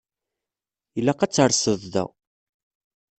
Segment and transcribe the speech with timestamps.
[0.99, 2.05] Ilaq ad terseḍ da.